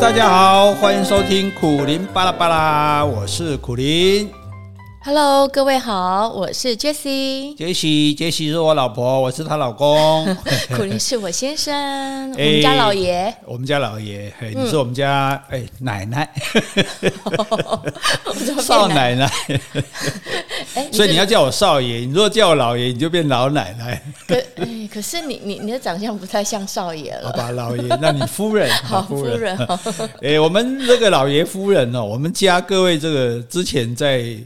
[0.00, 4.39] 大家好，欢迎收听苦林巴拉巴拉，我是苦林。
[5.02, 7.56] Hello，各位好，我是 Jessie。
[7.56, 10.26] Jessie，Jessie 是我老婆，我是她老公。
[10.76, 11.72] 苦林是我先生，
[12.36, 13.34] 我们家老爷。
[13.46, 16.30] 我们家老爷，你是我们家哎奶奶，
[18.60, 19.26] 少奶奶。
[20.92, 24.02] 所以你要叫我少爷，你如果叫我老爷，你就变老奶奶。
[24.28, 27.30] 可哎，可是你你你的长相不太像少爷了。
[27.30, 29.56] 好吧，老爷，那你夫人好，夫人。
[30.20, 34.36] 哎，我们这个老爷夫人哦，我们家各位这个之前在。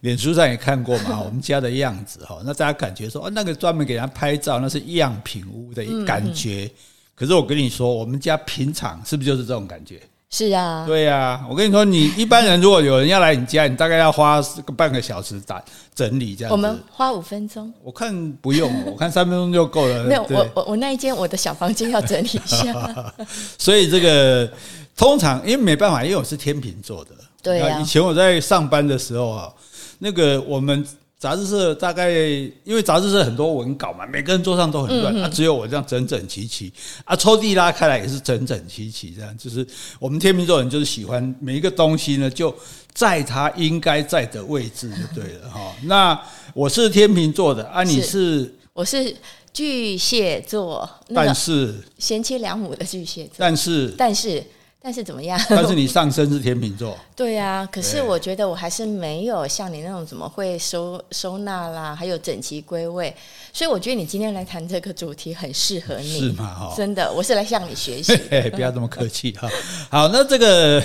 [0.00, 6.70] 脸书上也看过嘛， 我们家的样子哈，那大家感觉说哦，那个专门给人家拍照，那是样品屋的感觉。
[7.14, 10.00] 可是我跟你说，我们家平常是不是就是这种感觉？
[10.28, 11.46] 是啊，对啊。
[11.48, 15.62] 我跟你说，你一般人如果有人要来你家，你大概要花个半个小时打
[15.94, 16.52] 整理这样子。
[16.52, 20.04] 我们花五分钟，我看不用， 我看三分钟就够了。
[20.04, 23.14] 没有，我我我那一间我的小房间要整理一下。
[23.56, 24.52] 所以这个
[24.94, 27.12] 通常因为没办法，因为我是天秤座的。
[27.42, 27.80] 对啊。
[27.80, 29.50] 以前我在上班的时候啊。
[29.98, 30.86] 那个我们
[31.18, 36.70] 杂志社大概因为杂志社很多文稿嘛，每个人桌上都很乱，啊，只有我这样整整齐齐
[37.04, 39.66] 啊，抽屉拉开来也是整整齐齐，这样就是
[39.98, 42.54] 我们天秤座人就是喜欢每一个东西呢，就
[42.92, 45.74] 在它应该在的位置就对了 哈。
[45.84, 46.20] 那
[46.52, 49.16] 我是天秤座的啊，你是，是我是
[49.54, 54.44] 巨蟹座，但是贤妻良母的巨蟹座，但是但是。
[54.86, 55.36] 但是怎么样？
[55.50, 56.96] 但是你上升是天秤座。
[57.16, 63.12] 对啊，可是我觉得我还是没有像你那种怎么会收收纳啦，还有整齐归位。
[63.52, 66.54] 所以我觉得你今天来谈这个主题很适合你，是吗？
[66.54, 68.16] 哈，真的，我是来向你学习。
[68.54, 69.50] 不要这么客气哈。
[69.90, 70.80] 好，那这个，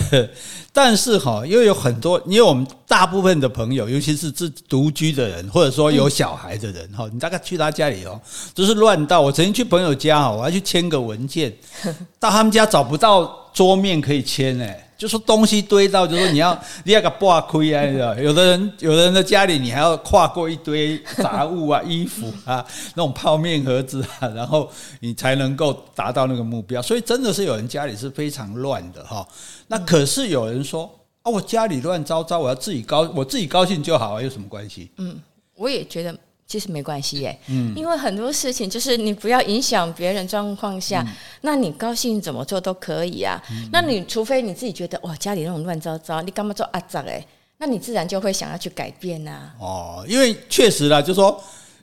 [0.73, 8.19] 但是哈，因为有很多，因为我们大部分的朋友，尤其是自独居的人，或者说有小孩的人哈，你大概去他家里哦，
[8.55, 9.21] 都是乱到。
[9.21, 11.55] 我曾经去朋友家哈，我要去签个文件，
[12.19, 14.87] 到他们家找不到桌面可以签诶。
[14.97, 17.83] 就说东西堆到，就说你要 你要个挂亏啊，
[18.19, 22.63] 有的人有的人的家里，你还要跨过一堆杂物啊、衣服啊、
[22.93, 24.69] 那种泡面盒子啊，然后
[24.99, 26.79] 你才能够达到那个目标。
[26.79, 29.27] 所以真的是有人家里是非常乱的哈。
[29.65, 30.87] 那可是有人说
[31.23, 34.91] 啊，我家里乱糟糟，我要自己高，我自己高兴就好啊，有什么关系？
[34.97, 35.19] 嗯，
[35.55, 36.15] 我也觉得。
[36.51, 41.13] 其实没关系耶，嗯，因为很多事情就是你不要影响别人状况下，嗯、
[41.43, 43.41] 那你高兴怎么做都可以啊。
[43.49, 47.25] 嗯、那你除非你自己觉得哇，家里那种乱糟糟，你干嘛做阿杂哎？
[47.57, 49.55] 那你自然就会想要去改变呐、啊。
[49.61, 51.41] 哦，因为确实啦，就是说。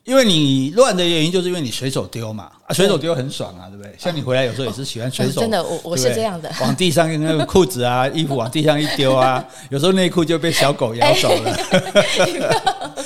[0.08, 3.94] 因为你乱的原因，就是因为你随手丢嘛啊，随手丢很爽啊，对不对？
[3.98, 11.58] 像你回来有时候也是喜欢随手，真的，我我是这样的，往地上那个裤子啊、衣服往地上一丢啊， 有时候内裤就被小狗咬走了，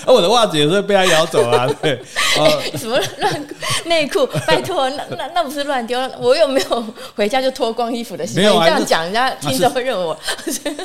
[0.07, 2.01] 而 我的袜子有时候被它咬走啊，对，
[2.79, 3.47] 什么乱
[3.87, 4.25] 内裤？
[4.47, 5.99] 拜托，那那那不是乱丢？
[6.21, 6.85] 我有没有
[7.17, 8.45] 回家就脱光衣服的习惯？
[8.45, 10.17] 没有啊，这样讲人家听着会认为我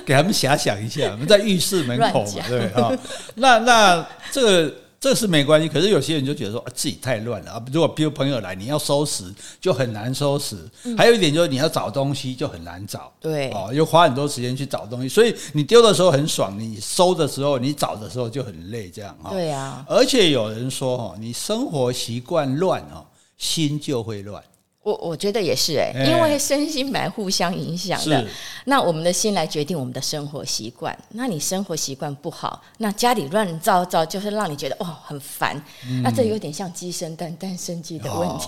[0.03, 2.91] 给他们遐想一下，我们在浴室门口嘛，对啊，
[3.35, 4.73] 那那这个。
[4.99, 7.65] 这是没关系，可是有些人就觉得说啊，自己太乱了啊。
[7.71, 9.23] 如果比如朋友来，你要收拾
[9.61, 10.57] 就很难收拾。
[10.83, 15.07] 嗯、还有一点就是你要找东西就很难找，对，哦，又花很多时间去找东西。
[15.07, 19.29] 所以你丢的时候很爽，你收的时候，你找的时候就很累，这样啊。
[19.29, 19.85] 对啊。
[19.87, 23.05] 而且有人说哈，你生活习惯乱哦，
[23.37, 24.43] 心就会乱。
[24.87, 28.25] 我我觉得也是哎，因为身心蛮互相影响的。
[28.63, 30.97] 那我们的心来决定我们的生活习惯。
[31.09, 35.61] 那你生活习惯不好，那家里乱糟糟，就是让你觉得哇很烦。
[36.01, 38.47] 那这有点像鸡生蛋，蛋生鸡的问题。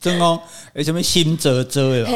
[0.00, 0.40] 真哦，
[0.74, 2.06] 哎什么心则则哟？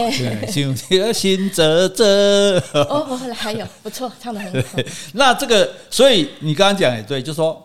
[0.49, 0.77] 心
[1.13, 2.63] 心则则。
[2.75, 4.79] 哦，还有不错，唱的很好。
[5.15, 7.61] 那这个，所以你刚刚讲也对，就说。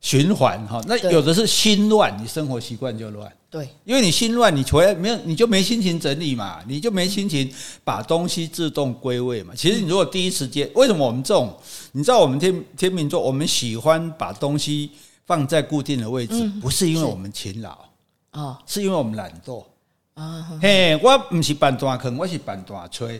[0.00, 3.28] 循环哈，那有的是心乱，你生活习惯就乱。
[3.50, 7.50] 对，因为你心乱，你回来没有，你就没心情整理嘛，你就没心情
[7.82, 9.54] 把东西自动归位嘛。
[9.56, 11.56] 其实你如果第一时间，为什么我们这种，
[11.92, 14.90] 你知道我们天天秤座，我们喜欢把东西
[15.24, 17.78] 放在固定的位置，不是因为我们勤劳
[18.32, 19.64] 哦，是因为我们懒惰
[20.12, 20.58] 啊。
[20.60, 23.18] 嘿，我不是搬大坑，我是半大吹。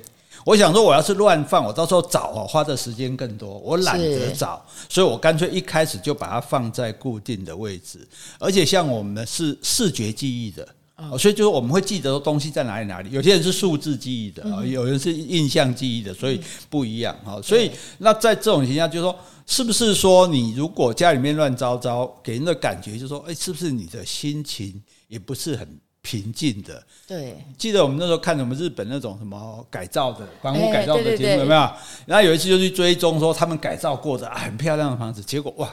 [0.49, 3.59] 我想说，我要是乱放，我到时候找哦，花的时间更多。
[3.59, 8.09] 我懒得找，所以我干脆一开始就把它放在固定的位置。
[8.39, 10.67] 而且像我们是视觉记忆的，
[11.19, 13.11] 所以就是我们会记得东西在哪里哪里。
[13.11, 16.41] 有些人是数字记忆的，有人是印象记忆的，所以
[16.71, 17.39] 不一样哈。
[17.43, 19.15] 所以那在这种情况下，就是说，
[19.47, 25.69] 是不是说你如果家里面乱糟糟，给人的感觉就是说，哎，是不是你的心情也不是很？
[26.09, 31.71] 平静的，对，记得我们那时候看什么日本那种什么改造的房屋改造的节目有没有？
[32.07, 35.71] 然后有一次就去追踪说他们改造过的很漂亮的房子，结果哇，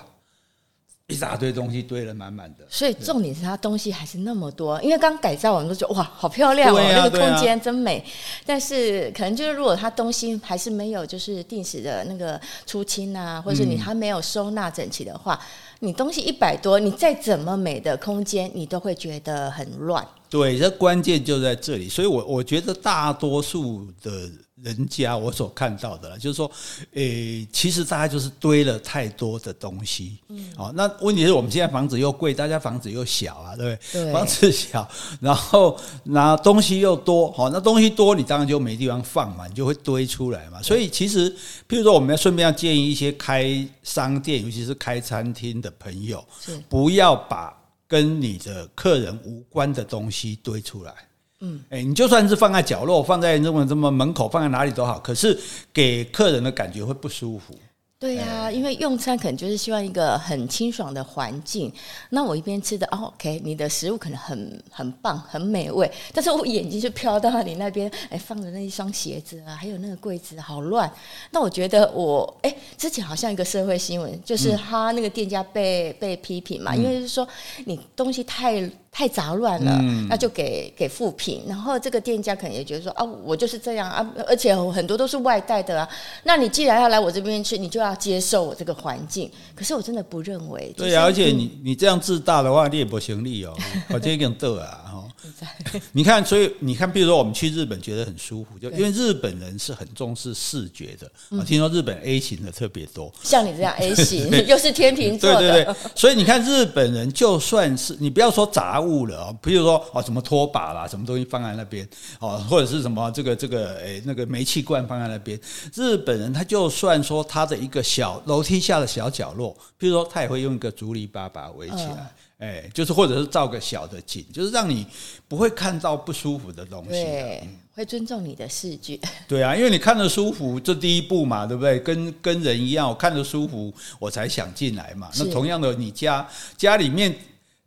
[1.07, 2.65] 一大堆东西堆了满满的。
[2.67, 7.99] 所以重点是它东西还是那么多，因为刚改造我们都觉得哇，好漂亮哦，啊、那个空间真美。
[7.99, 8.03] 啊、
[8.45, 15.39] 但是可能就是如果它东西还是没有就是定时的那个出清啊，或者是你还没有收纳整齐的话。
[15.41, 15.47] 嗯
[15.79, 20.03] 你东西一百多，你再怎么美的空间，你都会觉得很乱。
[20.29, 21.87] 对，这关键就在这里。
[21.87, 24.29] 所以我，我我觉得大多数的
[24.61, 26.49] 人家，我所看到的，就是说，
[26.93, 30.17] 诶、欸，其实大家就是堆了太多的东西。
[30.29, 34.03] 嗯，好，那问题是我们现在房子又贵，大家房子又小啊，对不对？
[34.03, 34.87] 对，房子小，
[35.19, 40.61] 然后那东西又多，好，那东西多，你当然就没地方放嘛，你就会堆出来嘛。
[40.61, 41.29] 所以，其实，
[41.69, 46.25] 譬如说，我们要顺便要建议一些开商店，尤其是开餐厅的朋友，
[46.67, 47.53] 不要把
[47.87, 50.93] 跟你的客人无关的东西堆出来。
[51.41, 55.37] 嗯，哎，你就算是放在角落，放在那么这么门口，放在哪里都好，可是
[55.73, 57.53] 给客人的感觉会不舒服。
[57.97, 61.71] 对呀、啊，因为用餐可能就是希望一个很清爽的环境。
[62.09, 70.91] 那我一边吃的、哦、OK，你的食物可能很很棒、很美味，但是我眼睛就飘到你那边，哎，放的那一双鞋子啊，还有那个柜子好乱。
[71.31, 77.27] 那我觉得我哎，之前好像一个社会新闻，就是他那个店家被、嗯、被批评嘛，因为是说
[77.65, 78.69] 你东西太。
[78.97, 81.43] 太杂乱了，嗯、那就给给负评。
[81.45, 85.85] 然后这个店家可能也觉得说啊，我就是这样啊，而且很多都是外带的啊。
[86.23, 89.29] 那你既然要来我这边吃，你就要接受我这个环境。
[89.53, 90.73] 可是我真的不认为。
[90.77, 93.53] 对啊，而且你你这样自大的话，你也不行利哦，
[93.91, 94.84] 我这个逗啊。
[95.91, 101.11] 你看，所以你看，比如说我们去日本觉得很舒服，就因为日本人是很重视视觉的。
[101.29, 105.75] 我听说日本 A 型的特别多，像你这样 A 型，又是天秤座的，对对对。
[105.95, 111.87] 所以你看日本人，就算是你不要说杂物了哦，比如说哦什么拖把啦，什么东西放在那边
[112.19, 115.39] 哦，或者是什么这个这个诶那个煤气罐放在那边，
[115.73, 122.13] 日本人他就算说他的一个小楼梯下的小角落，比如说他也会用一个竹篱笆把它围起来。
[122.45, 124.85] 哎，就是或者是照个小的景，就是让你
[125.27, 126.91] 不会看到不舒服的东西。
[126.91, 128.99] 对，会尊重你的视觉。
[129.27, 131.79] 对啊，因为你看着舒服，这第一步嘛，对不对？
[131.79, 135.09] 跟跟人一样，我看着舒服，我才想进来嘛。
[135.17, 136.27] 那同样的，你家
[136.57, 137.15] 家里面。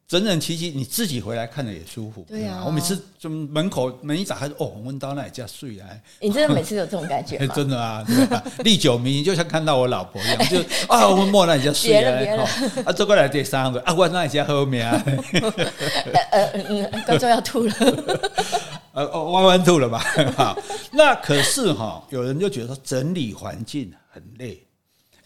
[0.08, 2.25] 整整齐齐，你自己回来看着也舒服。
[2.26, 5.87] 对呀、啊，我每次就门口门一打开，哦，闻到那里家睡啊。
[6.19, 7.52] 你真的每次有这种感觉吗？
[7.55, 8.02] 真的啊，
[8.64, 12.00] 历久弥新，就像看到我老婆一样，就啊，我们莫那里家睡啊。
[12.00, 12.82] 别了，别了。
[12.87, 15.05] 啊，走过来第三个，啊，我那里家后面啊。
[15.05, 17.75] 呃呃嗯，观众要吐了。
[18.94, 20.02] 呃哦，弯弯吐了吧？
[20.34, 20.58] 好，
[20.90, 24.66] 那可是哈，有人就觉得说整理环境很累，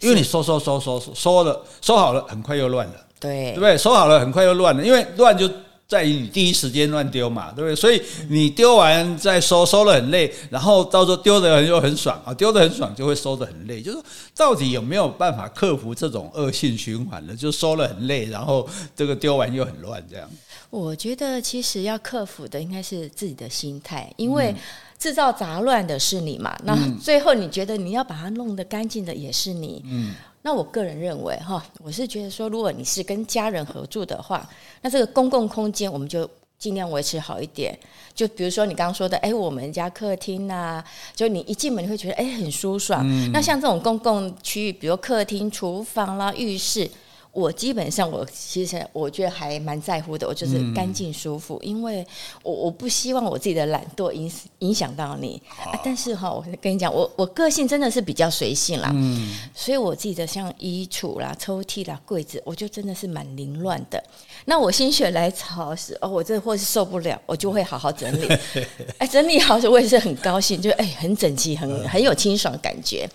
[0.00, 2.94] 因为你收收收收收收了，收好了，很快又乱了。
[3.22, 3.78] 对，对不对？
[3.78, 5.48] 收好了，很快又乱了，因为乱就
[5.86, 7.76] 在于你第一时间乱丢嘛，对不对？
[7.76, 13.80] 所以你丢完再收，收了很累，然后到时候丢的又很爽啊，丢的很爽就会收的很累。
[13.80, 13.98] 就是，
[14.34, 17.36] 到底有没有办法克服这种恶性循环呢？
[17.36, 18.66] 就收了很累，然后
[18.96, 20.26] 这个丢完又很乱，这样。
[20.70, 24.54] 我觉得其实要克服的应该是自己的心态，因为
[24.98, 30.14] 制造杂乱的是你嘛，那最后你觉得你要把它弄得干净的也是你，嗯。
[30.42, 34.48] 那我个人认为哈，我是觉得说，如果你是跟家人合住的话，
[34.80, 36.28] 那这个公共空间我们就
[36.58, 37.78] 尽量维持好一点。
[38.14, 40.82] 就比如说你刚刚说的，哎，我们家客厅呐，
[41.14, 43.06] 就你一进门你会觉得哎很舒爽。
[43.32, 46.90] 那像这种公共区域，比如客厅、厨房啦、浴室。
[47.32, 52.06] 我基本上，我其实我觉得还蛮在乎的，我就是干净舒服，嗯、因为
[52.42, 55.40] 我我不希望我自己的懒惰影影响到你。
[55.48, 64.02] 啊，但是哈，我跟你讲，我我个性真的是比较随性啦，嗯，所以我自己的像衣橱啦、抽屉啦、柜子，我就真的是蛮凌乱的。
[64.44, 68.28] 那我心血来潮时，哦，我这或是受不了，我就会好好整理。
[68.98, 73.08] 哎，整理好时，我也是很高兴，就哎很整齐，很很有清爽感觉。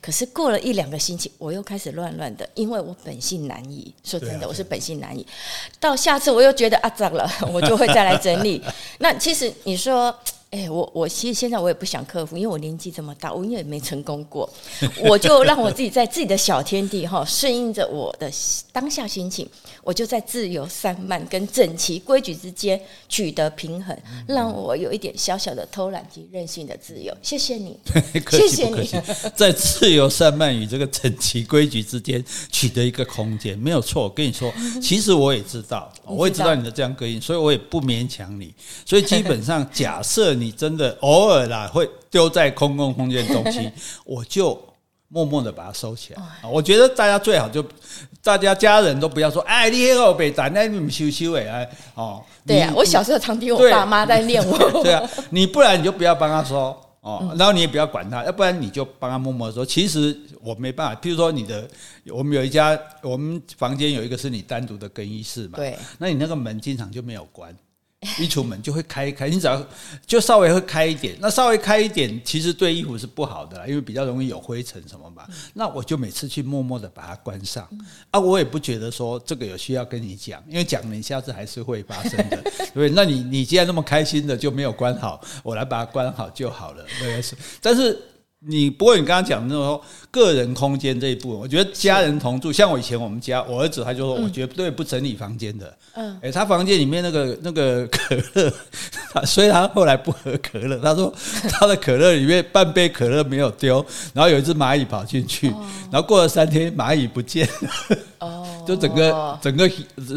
[0.00, 3.92] 可是过了一两个星期，我又开始乱乱的，因为我本性难移。
[4.04, 5.26] 说真的，我是本性难移。
[5.78, 8.62] 到下次我又觉得啊脏了， 我就会再来整理。
[9.00, 10.14] 那其实你说。
[10.50, 14.52] 哎、欸，我我其实现在我也不想克服，因为我年纪这么大，我也没成功过，
[15.08, 18.28] 我就让我自己在自己的小天地哈，顺应着我的
[18.72, 19.48] 当下心情，
[19.84, 27.16] 我就在自由散漫跟整齐规矩之间取得平衡，让我有一点小小的偷懒及任性的自由。
[27.22, 27.78] 谢谢你，
[28.28, 28.90] 谢谢你，
[29.36, 34.02] 在自由散漫与这个整齐规矩之间取得一个空间，没有错。
[34.02, 34.52] 我跟你说，
[34.82, 38.52] 其实我也知道， 我也知道你的这样个性，所以我也不勉强你。
[38.84, 40.39] 所以基本上，假设。
[40.40, 43.70] 你真的偶尔啦会丢在公共空间东西，
[44.04, 44.60] 我就
[45.08, 46.22] 默默的把它收起来。
[46.50, 47.62] 我觉得大家最好就
[48.22, 56.80] 大家家人都不要说，哎，你黑后被打，那你们羞羞哎，哦，对啊，我小时候常听我爸妈在念我， 对啊，你不然你就不要帮他说。
[57.02, 61.00] 哦，然后你也不要管他，要不然你就帮他默默说，其实我没办法。
[61.00, 61.66] 譬如说你的，
[62.08, 67.56] 我们有一家，我们房间有一个是你单独的更衣室嘛，对，那你那个门经常就没有关。
[68.18, 69.62] 衣橱门就会开一开，你只要
[70.06, 75.26] 就稍微会开一点，那稍微开一点，其实对衣服是不好的啦，因为比较容易有灰尘什么嘛。
[75.52, 77.68] 那我就每次去默默的把它关上
[78.10, 82.42] 啊，我也不觉得说这个有需要跟你讲，因为讲了你下次还是会发生的，
[82.72, 87.98] 对，那你你既然那么开心的就没有关好，我来把它关好就好了，对，是，但是。
[88.46, 89.78] 你不过你刚刚讲的那种
[90.10, 95.76] 个人空间这一部分，我觉得家人同住，像我以前我们家，我儿子他就说，我绝对不整理房间的。
[95.94, 98.52] 嗯，诶，他房间里面那个那个可乐，
[99.26, 100.78] 所以他后来不喝可乐。
[100.78, 101.12] 他说
[101.52, 105.48] 他的可乐里面半杯可乐没有丢，然后有一只蚂蚁跑进去，
[105.92, 109.68] 然后过了三天蚂蚁不见了，哦， 就整个整个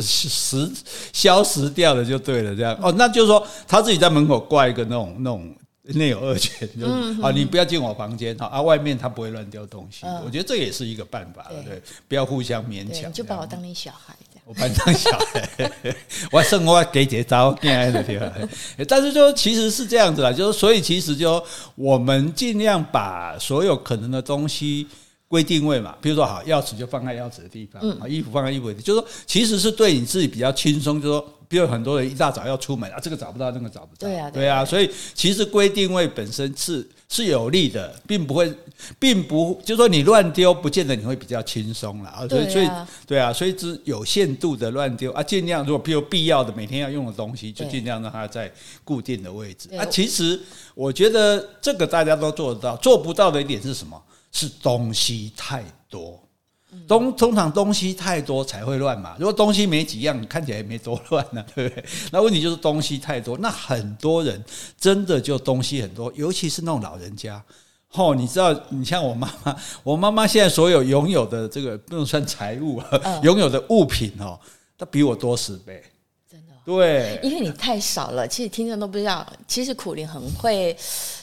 [0.01, 0.71] 食
[1.11, 5.53] 消失掉了就对了，这样哦，那就是说他自己在门口挂一个那种那种。
[5.85, 10.21] 内有二犬，就是啊、嗯，你不要进我房间啊，外面他不会乱丢东西，嗯。
[10.25, 13.09] 我觉得这也是一个办法，对，不要互相勉强。
[13.09, 15.69] 你就把我当你小孩这样，我把你当小孩，
[16.31, 18.31] 我生活给姐招，恋爱的地方。
[18.87, 21.43] 但是就其实是这样子啦，就是所以其实就
[21.75, 24.87] 我们尽量把所有可能的东西
[25.27, 31.33] 归定位嘛，比如说好，钥匙就放在钥匙的地方，啊，衣服放在衣服的地方，就是说其实是对你自己比较轻松，就是说。
[31.53, 34.07] 比如很多人一大早要出门啊，这个找不到，那个找不到。
[34.07, 38.51] 对啊，对啊，所以其实归定位本身是是有利的，并不会，
[38.97, 42.27] 并不就说你乱丢，不见得你会比较轻松了啊。
[42.27, 42.67] 所以，所以，
[43.05, 48.51] 对啊，所以只有限度的乱丢啊，尽量如果譬如必要的每天要用的东西，就尽量让它在
[48.83, 49.85] 固定的位置啊。
[49.85, 50.39] 其实
[50.73, 54.01] 我觉得这个大家都做得到，做不到的一点是什么？
[54.31, 56.19] 是东西太多。
[56.87, 61.85] 东通常东西太多才会乱嘛，如果东西没几样，看起来也没多乱呢， 对不对？
[62.11, 64.43] 那问题就是东西太多，那很多人
[64.79, 67.43] 真的就东西很多，尤其是那种老人家。
[67.95, 72.81] 哦，你知道，你像我妈妈， 我妈妈现在所有拥有的这个不能算财物，
[73.21, 74.39] 拥有的物品哦，
[74.77, 75.81] 她比我多十倍。
[76.65, 78.25] 对，因为你太少了。
[78.25, 80.75] 其实听众都不知道，其实苦苓很会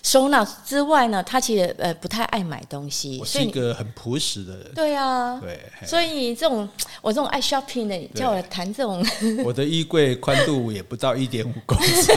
[0.03, 3.19] 收纳之外呢，他其实呃不太爱买东西。
[3.19, 4.71] 我是一个很朴实的人。
[4.75, 6.69] 对啊，对，所以这种
[7.01, 9.03] 我这种爱 shopping 的，叫我谈这种。
[9.43, 12.13] 我的衣柜宽度也不到一点五公尺。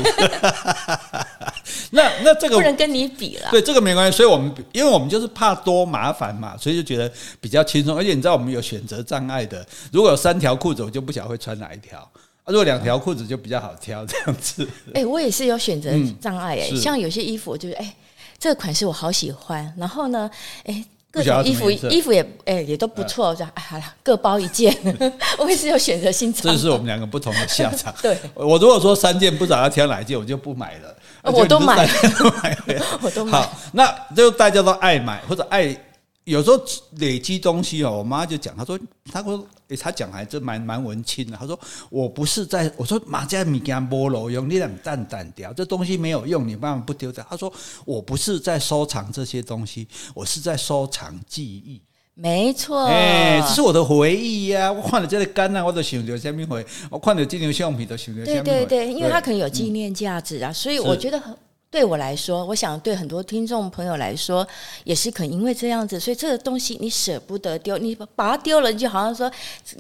[1.92, 3.50] 那那这个不能跟你比了。
[3.51, 4.18] 对，这个没关系。
[4.18, 7.96] 所以我们因为我们就是怕多麻烦嘛，所以就觉得比较轻松。
[7.96, 12.06] 而且你知道我们有选择障碍的，如果有三条裤子，我就不晓得会穿哪一条。
[12.44, 14.68] 啊，如果两条裤子就比较好挑，这样子。
[14.90, 17.96] 哎、欸，我也是有选择障碍哎、欸嗯，像有些衣服就是哎、欸，
[18.38, 20.30] 这个款式我好喜欢，然后呢，
[20.66, 24.76] 哎、欸，各种衣服衣服也哎、欸、也都不错，这样哎好了，各包一件，
[25.40, 26.56] 我也是有选择性障碍。
[26.56, 27.94] 这是我们两个不同的下场。
[28.02, 30.96] 对，我如果说三件不知道要挑哪一件，我就不买了。
[31.24, 31.88] 我都买，
[32.20, 32.58] 都买，
[33.02, 33.32] 我都买。
[33.40, 35.76] 好，那就大家都爱买或者爱。
[36.25, 36.63] 有时候
[36.98, 38.80] 累积东西哦，我妈就讲，她说，
[39.12, 41.36] 她说，诶，她讲还真蛮蛮文青的。
[41.36, 47.25] 她说，我不是在，我说马家米给菠萝用，你两蛋蛋掉，这东西没有用，你办法不丢掉。
[47.30, 47.51] 她说，
[47.84, 51.82] 我不是在收藏这些东西，我是在收藏记忆。
[52.15, 54.72] 没错，哎，这是我的回忆呀、啊。
[54.72, 56.65] 我看了这个肝啊，我都想着什么回？
[56.89, 58.44] 我看了这张相片都想着什么回？
[58.44, 61.36] 对对对，因为它可能有纪念价值啊，所以我觉得很。
[61.74, 64.48] 对我来说，我想对很多听众朋友来说，
[64.84, 69.32] 也是可能因为这样子，所以这个东西你舍不得丢，你把它丢了，你就好像说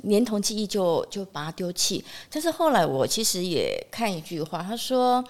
[0.01, 2.03] 连同记忆就就把它丢弃。
[2.31, 5.23] 但是后来我其实也看一句话，他说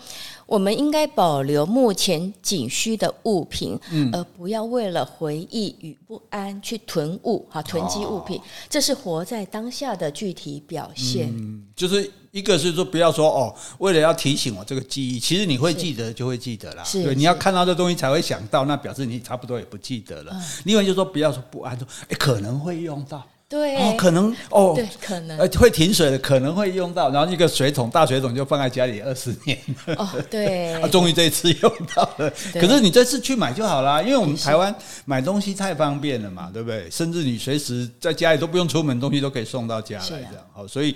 [0.46, 11.30] 我们应该保留目前仅需的物品，嗯，而不要为了回忆与不安去囤物，哈，囤积物品，这是活在当下的具体表现。
[11.30, 12.12] 嗯，就是。
[12.34, 16.84] 一个是说不要说哦，为了要提醒我这个记忆，其实你会记得就会记得啦。
[16.92, 20.32] 对，你要看到这东西才会想到，那表示你差不多也不记得了。
[20.34, 23.24] 嗯、另外就是说不要说不安，说哎可能会用到，
[23.54, 29.56] 对，哦可能哦，对，可能呃会停水的，可能会用到，然后一个水桶大水桶就放在家里二十年。
[29.96, 32.34] 哦，对， 啊，终于这一次用到了。
[32.54, 34.74] 可是你这次去买就好啦，因为我们台湾
[35.06, 36.90] 买东西太方便了嘛，对不对？
[36.90, 40.96] 甚至你随时在家里都不用出门，东西都可以送到家来，这样好，所以。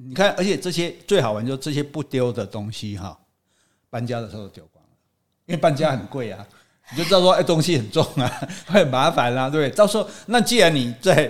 [0.00, 3.18] 你看，而且这些最好玩，就是这些不丢的东西哈，
[3.90, 4.90] 搬家的时候都丢光了，
[5.46, 6.46] 因为搬家很贵啊，
[6.92, 8.32] 你就知道说，哎，东西很重啊，
[8.70, 9.76] 会很麻烦啊，对不对？
[9.76, 11.28] 到时候，那既然你在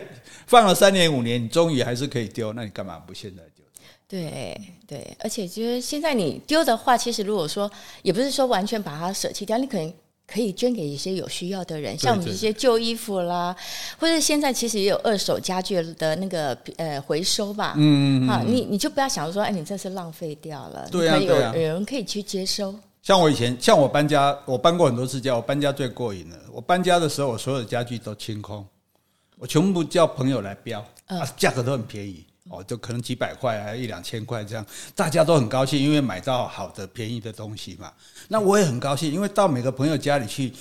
[0.48, 3.64] 放了三年五年，你终于还是可以丢，那你干嘛不现在丢？
[4.08, 7.70] 对对，而且就是现在你丢的话，其实如果说
[8.02, 9.94] 也不是说完全把它舍弃掉，你可能。
[10.30, 13.56] 可以捐给一些有需要的人，像我们这些旧衣服啦，
[13.98, 17.72] 或者现在其实也有二手家具的那个呃回收吧。
[17.78, 20.86] 嗯嗯，嗯你你就不要想说，哎，你这是浪费掉了。
[20.92, 22.74] 对啊，可以有，有人可以去接收。
[23.02, 26.36] 像我以前，像我搬家，我搬过很多次家，我搬家最过瘾了。
[26.52, 28.62] 我搬家的时候，我所有的家具都清空，
[29.38, 37.92] 我全部叫朋友来标，啊，价格都很便宜哦，就可能几百块，啊一两千块这样，大家都很高兴，因为买到好的便宜的东西嘛。
[38.28, 40.52] 那我也很高兴，因为到每个朋友家里去。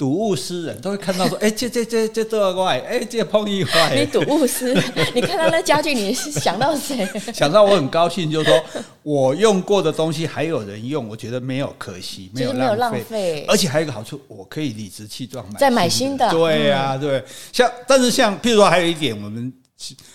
[0.00, 3.94] 睹物思人，都会看到说，哎、欸，这这这这多怪，哎、欸，这碰一块。
[3.94, 4.82] 你睹物思人，
[5.14, 7.06] 你看到那家具，你是想到谁？
[7.34, 8.64] 想到我很高兴，就是说
[9.02, 16.30] 我用过的东西还有人用，我觉得没有可惜，没有浪费，而且还有一个好处，我可以理直气壮买再买新的。
[16.30, 17.22] 对呀、啊，对。
[17.52, 19.52] 像，但是像，譬如说，还有一点，我们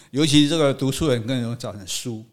[0.09, 2.25] 尤其是这个读书人更容易造成书。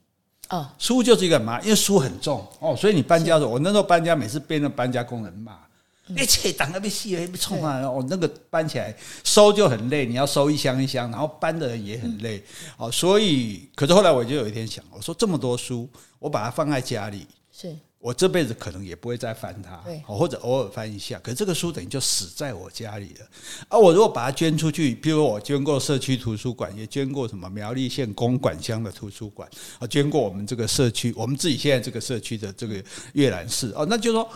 [0.49, 5.52] 哦，书就是一个嘛，因为书很重哦，所以你搬家的时候，我那时候搬家，每次被那搬家工人骂。
[6.09, 7.80] 一切挡那边细了，被冲啊！
[7.82, 12.42] 哦，那个搬起来收就很累，你要收一箱一箱，然后搬的人也很累。
[12.76, 21.21] 哦，所以，可是后来我就有一天想，我说这么多书，我把它放在家里，是我这辈子可能也不会再翻它，对，或者偶尔翻一下。
[21.23, 23.26] 可是这个书等于就死在我家里了。
[23.68, 32.82] 啊，我如果把它捐出去，比如我捐过社区图书馆，也捐过什么苗栗县公馆乡的图书馆，啊，捐过我们这个社区，我们自己现在这个社区的这个
[33.12, 34.28] 阅览室，哦，那就说。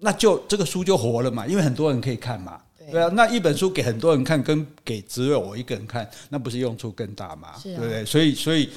[0.00, 2.60] 那就这个书就活了嘛，因为很多人可以看嘛，
[2.90, 3.08] 对啊。
[3.14, 7.54] 那一本书给很多人看，跟给只有我一个人看，那不是用处更大吗？
[7.62, 8.04] 对不对？
[8.04, 8.68] 所以，所以，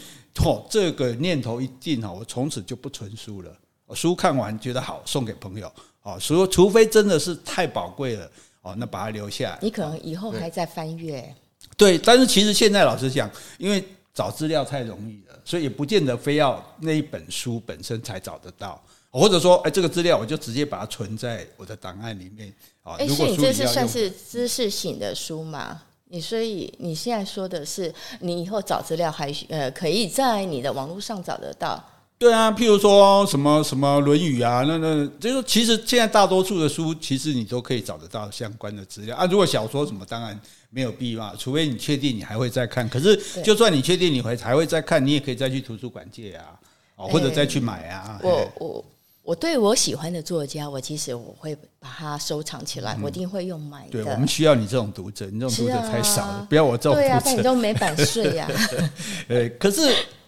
[0.44, 3.52] 哦，这个念头一定哈，我从此就不存书了。
[3.96, 5.72] 书看完觉得好，送给朋友。
[6.04, 8.32] 哦，除除非真的是太宝贵了，
[8.62, 9.60] 哦，那把它留下来。
[9.62, 11.36] 你可能以后还在翻阅。
[11.76, 13.84] 对，但是其实现在老实讲，因为
[14.14, 18.82] 找资料太容易了，所以也不见得非要那一本书本身才找得到。
[19.12, 22.96] 或者说，哎，这个资料我就直接把它存在我的档案里面啊。
[23.00, 25.82] 哎，是你这是算是知识型的书吗？
[26.10, 31.84] 你所以你现在说的是，你以后找资料还呃可以在你的网络上找得到？
[32.18, 39.26] 对啊，譬如说什么什么《论语》啊，那那就是其实现在大多数的书，其实你都可以找得到相关的资料啊。
[39.26, 42.88] 如果小说什么，当然没有必要，除非你确定你还会再看。
[42.90, 46.58] 可是就算你确定你会还会再看，你也可以再去图书馆借啊，
[46.96, 48.20] 或者再去买啊。
[48.24, 48.86] 我我。
[49.28, 54.02] 我对我喜欢的作家，我其实我会把它收藏起来，嗯、我一定会用买的。
[54.02, 57.02] 对，我们需要你这种读者，你这种读者太少了，啊、不要我这种读者。
[57.02, 58.50] 对啊，但你都没版税呀。
[59.28, 59.82] 呃，可是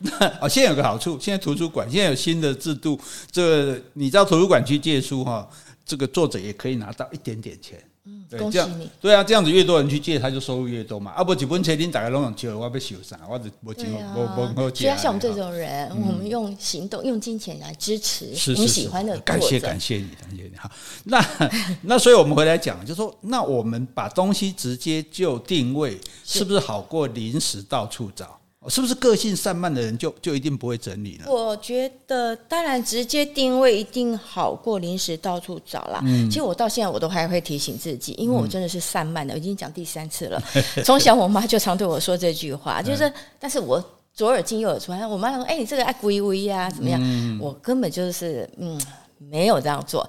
[0.41, 2.99] 哦，现在有个好处，现在图书馆现在有新的制度，
[3.31, 5.49] 这个你到图书馆去借书哈，
[5.85, 7.81] 这个作者也可以拿到一点点钱。
[8.29, 8.69] 对，这样
[9.01, 11.11] 对啊，这样子越多人去借，他就收入越多嘛。
[11.11, 13.19] 啊不，几本确定大家拢用借，我要被修啥？
[13.29, 13.83] 我就我就
[14.15, 14.85] 我我借。
[14.85, 19.19] 所以像我们这种人，我们用行动、用金钱来支持你喜欢的。
[19.21, 20.51] 感谢感谢你，感谢你。
[20.57, 20.69] 好，
[21.05, 21.25] 那
[21.83, 28.38] 那所以我们回来讲，就说那我们把东西直接就定位，是不是好过临时到处找？
[28.67, 31.25] 是不是个性散漫的人就就一定不会整理呢？
[31.31, 36.01] 我觉得当然直接定位一定好过临时到处找啦。
[36.03, 40.43] 嗯，其实我到现在我都还会提醒自己，因为我真的是散漫的，我已经讲第三次了。
[40.83, 43.81] 从小我妈就常对我说这句话，就是，但是我
[44.13, 44.91] 左耳进右耳出。
[44.91, 48.77] 我妈说：“哎，你这个爱归归呀，怎么样？”嗯，我根本就是嗯，
[49.17, 50.07] 没有这样做。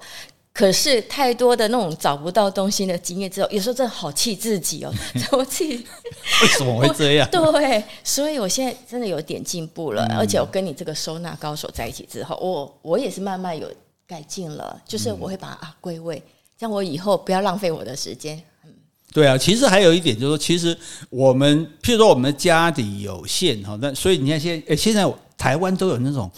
[0.61, 4.93] 可是太多的那种找不到东西的经验之后，有时候真的好气自己哦，
[5.31, 7.27] 我自己为什么会这样？
[7.33, 13.67] 对，所以我现在真的有点进步了，嗯、而且我跟你这个收纳高手在一起之后，我我也是慢慢有
[14.05, 16.21] 改进了，就是我会把它啊归位，
[16.59, 18.39] 这样我以后不要浪费我的时间。
[18.63, 18.69] 嗯，
[19.11, 20.77] 对啊，其实还有一点就是说，其实
[21.09, 26.29] 我们譬如说我们家里有限哈，那所以你看现在诶，现在台湾都有那种。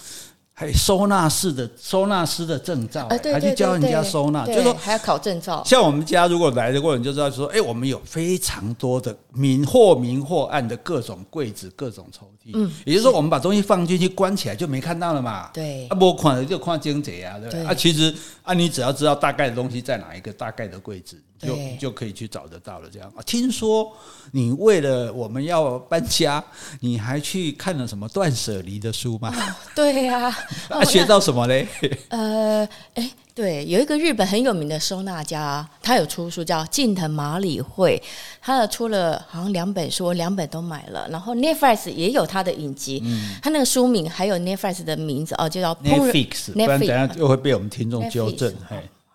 [0.63, 5.61] 还收纳室的收纳师的证照，还去教人家收纳，就是说还要考证照。
[5.65, 12.51] 像我们家如果来的过程，就知道说，哎，我们有非常多的明或明或暗的各种柜子、各种抽屉。
[12.53, 15.49] 嗯，也就是说，我们把东西放进去关起来就没看到了嘛。
[15.53, 17.65] 对，啊，不看就看精贼啊，对不对？
[17.65, 21.21] 啊，其实啊，你只要知道大概的东西在哪一个大概的柜子。
[21.45, 23.21] 就就可以去找得到了，这样啊。
[23.25, 23.91] 听说
[24.31, 26.43] 你为了我们要搬家，
[26.79, 29.33] 你还去看了什么断舍离的书吗？
[29.35, 30.37] 哦、对呀、啊，
[30.69, 31.67] 啊，学到什么嘞？
[32.09, 38.01] 呃，哎，对，有一个日本很有名的收纳家，他有出书叫近藤麻里惠，
[38.41, 41.07] 他出了好像两本书，我两本都买了。
[41.09, 48.53] 然后 Netflix 也有他的影集，嗯、他那个书名还有 Netflix 的名字哦，就叫 Netflix，不然等下又会被我们听众纠正。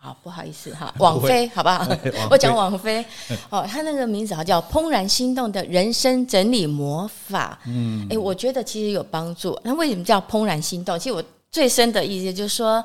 [0.00, 1.84] 好，不好意思哈，网飞，好不好？
[2.30, 3.04] 我讲网飞
[3.50, 7.58] 哦，他那个名字好叫《怦然心动的人生整理魔法》。
[7.68, 9.58] 嗯，哎，我觉得其实有帮助。
[9.64, 10.96] 那为什么叫怦然心动？
[10.98, 12.82] 其实我最深的意思就是说，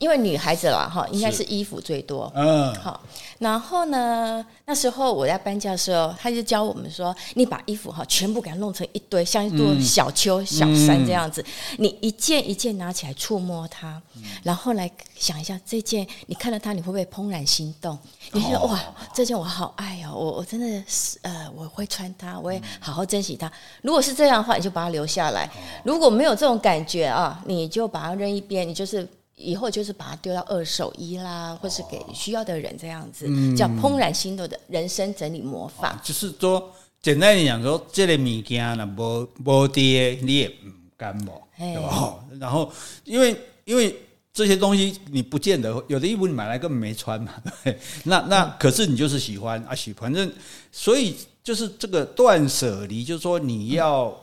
[0.00, 2.32] 因为女孩子啦哈，应该是衣服最多。
[2.34, 2.98] 嗯，好，
[3.38, 11.44] 然后呢，那时候我在搬家的时候，他就教我们说，你把衣服哈全部给它弄成一堆，像一座小丘、嗯、小山这样子，
[11.76, 17.98] 你一件一件拿起来触摸它，嗯、然后来想一下这件，你看到它，你会不会怦然心动？
[18.32, 18.80] 你觉得、哦、哇，
[19.12, 23.52] 这件我好爱哦，我我真的是呃，我会穿它，我会好好珍惜它。
[23.82, 25.46] 如果是这样的话，你就把它留下来；
[25.84, 29.06] 如果没有这种感觉啊，你就把它扔一边，你就是。
[29.42, 35.94] 以后就是把它丢到二手衣啦，或是给需要的人这样子，嗯、叫怦然心动的人生整理魔法。
[35.94, 40.54] 哦、就是说，简单一点讲，说这个物件呢，无无跌你也不
[40.96, 42.22] 甘冒，对吧？
[42.38, 42.70] 然后，
[43.04, 43.96] 因为因为
[44.32, 47.32] 这些东西你不见得有的衣服你买来根本没穿嘛，
[47.64, 50.30] 对那那可是你就是喜欢啊，喜欢，反正
[50.70, 54.16] 所以就是这个断舍离，就是说你要、嗯、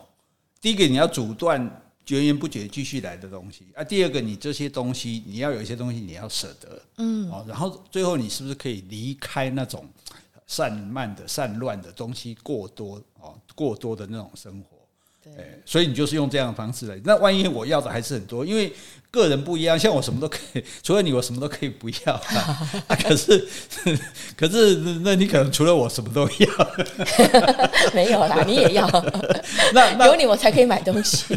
[0.62, 1.82] 第一个你要阻断。
[2.10, 3.66] 源源不绝继续来的东西。
[3.76, 9.88] 啊，第二个，你这些东西你要有一些东西你要舍得，嗯，哦，然后最后你是不是可以离开那种
[10.46, 14.77] 散漫的、散乱的东西过多哦，过多的那种生活。
[15.36, 17.00] 对，所以你就是用这样的方式来。
[17.04, 18.72] 那万一我要的还是很多，因为
[19.10, 22.14] 个人不一样，像我什么都可以， 除了你，我什么都可以不要。
[22.14, 23.48] 啊 啊、可是，
[24.38, 26.48] 可是，那你可能除了我什么都要。
[27.94, 28.88] 没有啦，你也要。
[29.74, 31.36] 那，那有你我才可以买东西。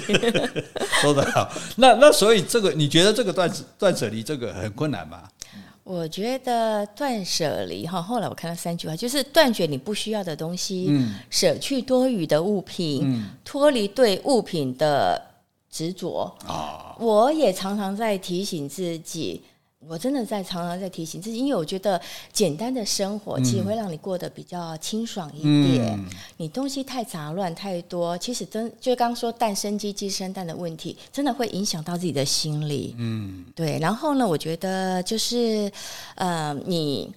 [1.00, 1.50] 说得好。
[1.76, 5.22] 那那所以这个，你觉得这个断断舍离这个很困难吗？
[5.90, 15.20] 我觉得断舍离哈，后来我看到三句话，就是断绝你不需要的东西，嗯、舍去多余的物品，嗯、脱离对物品的
[15.68, 16.32] 执着。
[16.46, 19.42] 哦、我也常常在提醒自己。
[19.88, 21.98] 我真的在常常在提醒自己，因为我觉得
[22.32, 25.98] 简单的生活其实会让你过得比较清爽一点。
[25.98, 26.04] 嗯、
[26.36, 32.94] 你东西太杂乱太多，其实真就刚刚说蛋生鸡鸡生蛋的问题，真的会影响到自己的心理。
[32.98, 33.78] 嗯，对。
[33.78, 35.72] 然后呢，我觉得就是
[36.16, 37.10] 呃，你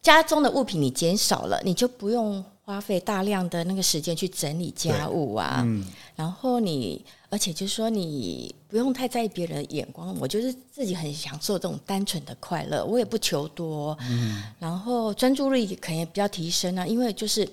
[0.00, 5.62] 家中的物品你减少了，你就不用花费大量的那个时间去整理家务啊。
[5.64, 5.84] 嗯、
[6.14, 7.04] 然后你。
[7.30, 13.96] 而且就是说，你不用太在意别人的眼光，我就是自己很享受这种单纯的快乐，我也不求多。
[14.02, 17.48] 嗯，然后专注力可能也比较提升啊，因为就是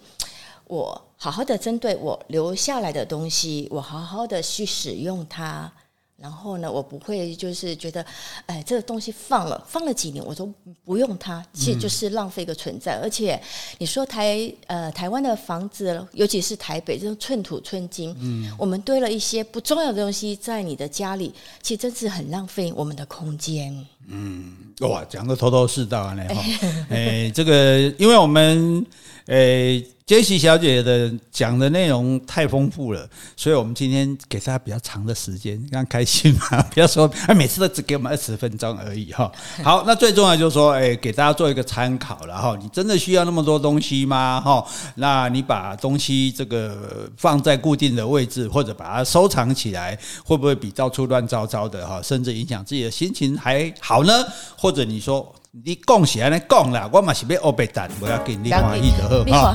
[0.68, 5.72] 我好好的针对我留下来的东西，我好好的去使用它。
[6.18, 8.04] 然后呢，我不会就是觉得，
[8.46, 10.52] 哎，这个东西放了放了几年，我都
[10.86, 12.94] 不用它，其实就是浪费一个存在。
[12.94, 13.40] 嗯、而且
[13.80, 23.86] 你说台呃台湾的房子，尤其是台北，这种寸土寸金，嗯，我们堆了一些不重要的东西在你的家里，其实真是很浪费我们的空间。
[24.08, 26.42] 嗯，哇，讲的头头是道呢哈，
[26.90, 28.86] 哎，这个因为我们
[29.28, 29.84] 哎。
[30.06, 36.62] 杰西小姐的讲的内容太丰富了，所以我们今天给大家比较长的时间，让开心嘛。
[36.76, 39.32] 不要说， 哎，每次都只给我们二十分钟而已哈。
[39.66, 42.56] 好，那最重要就是说，哎，给大家做一个参考了哈。
[42.62, 44.40] 你真的需要那么多东西吗？
[44.40, 44.64] 哈，
[44.94, 54.14] 那你把东西这个放在固定的位置，或者把它收藏起来，会不会比到处乱糟糟的哈，甚至影响自己的心情还好呢？
[54.56, 55.34] 或者你说？
[55.64, 59.54] 你讲是安尼讲啦，我嘛是要黑白蛋，不要紧你欢喜就好。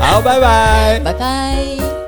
[0.00, 2.03] 好，拜拜，拜拜。